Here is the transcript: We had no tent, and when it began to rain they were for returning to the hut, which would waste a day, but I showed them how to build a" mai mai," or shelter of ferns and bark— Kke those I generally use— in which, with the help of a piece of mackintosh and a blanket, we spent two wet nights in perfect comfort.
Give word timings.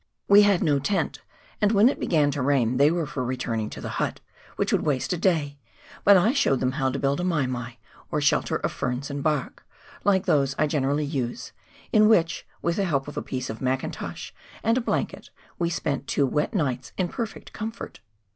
We 0.27 0.41
had 0.41 0.63
no 0.63 0.79
tent, 0.79 1.19
and 1.61 1.73
when 1.73 1.87
it 1.87 1.99
began 1.99 2.31
to 2.31 2.41
rain 2.41 2.77
they 2.77 2.89
were 2.89 3.05
for 3.05 3.23
returning 3.23 3.69
to 3.69 3.81
the 3.81 3.87
hut, 4.01 4.19
which 4.55 4.71
would 4.71 4.81
waste 4.81 5.13
a 5.13 5.17
day, 5.17 5.59
but 6.03 6.17
I 6.17 6.33
showed 6.33 6.59
them 6.59 6.71
how 6.71 6.89
to 6.89 6.97
build 6.97 7.19
a" 7.19 7.23
mai 7.23 7.45
mai," 7.45 7.77
or 8.09 8.19
shelter 8.19 8.55
of 8.55 8.71
ferns 8.71 9.11
and 9.11 9.21
bark— 9.21 9.63
Kke 10.03 10.25
those 10.25 10.55
I 10.57 10.65
generally 10.65 11.05
use— 11.05 11.51
in 11.93 12.09
which, 12.09 12.47
with 12.63 12.77
the 12.77 12.85
help 12.85 13.07
of 13.07 13.15
a 13.15 13.21
piece 13.21 13.51
of 13.51 13.61
mackintosh 13.61 14.33
and 14.63 14.75
a 14.75 14.81
blanket, 14.81 15.29
we 15.59 15.69
spent 15.69 16.07
two 16.07 16.25
wet 16.25 16.55
nights 16.55 16.93
in 16.97 17.07
perfect 17.07 17.53
comfort. 17.53 17.99